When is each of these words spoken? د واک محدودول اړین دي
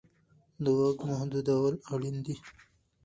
د 0.63 0.65
واک 0.77 0.99
محدودول 1.09 1.73
اړین 1.93 2.17
دي 2.25 2.35